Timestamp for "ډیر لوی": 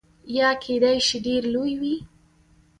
1.25-1.73